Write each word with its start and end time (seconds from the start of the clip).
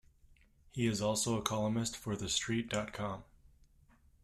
He 0.71 0.87
is 0.87 0.99
also 0.99 1.37
a 1.37 1.43
columnist 1.43 1.95
for 1.95 2.15
TheStreet 2.15 2.69
dot 2.69 2.91
com. 2.91 3.23